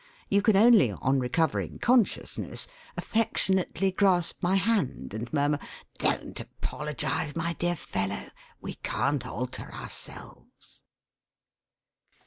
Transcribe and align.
You 0.29 0.41
can 0.41 0.55
only, 0.55 0.91
on 0.91 1.19
recovering 1.19 1.77
consciousness, 1.77 2.65
affectionately 2.97 3.91
grasp 3.91 4.41
my 4.41 4.55
hand 4.55 5.13
and 5.13 5.31
murmur: 5.31 5.59
'Don't 5.99 6.39
apologise, 6.39 7.35
my 7.35 7.53
dear 7.53 7.75
fellow; 7.75 8.31
we 8.59 8.73
can't 8.81 9.27
alter 9.27 9.71
ourselves.' 9.71 10.81